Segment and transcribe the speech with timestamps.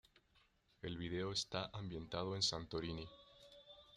[0.81, 3.07] El vídeo está ambientado en Santorini.